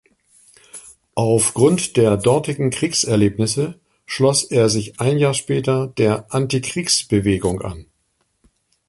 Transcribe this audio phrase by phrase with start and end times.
[1.13, 7.85] Aufgrund der dortigen Kriegserlebnisse schloss er sich ein Jahr später der Antikriegsbewegung an.